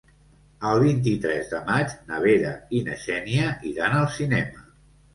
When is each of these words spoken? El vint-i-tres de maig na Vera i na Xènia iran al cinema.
El 0.69 0.79
vint-i-tres 0.83 1.51
de 1.53 1.59
maig 1.69 1.95
na 2.09 2.23
Vera 2.25 2.57
i 2.81 2.85
na 2.91 3.01
Xènia 3.05 3.55
iran 3.77 4.03
al 4.03 4.13
cinema. 4.21 4.69